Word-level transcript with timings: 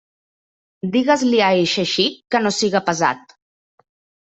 Digues-li 0.95 1.43
a 1.49 1.51
eixe 1.59 1.85
xic 1.93 2.17
que 2.33 2.43
no 2.47 2.55
siga 2.63 2.85
pesat. 2.91 3.39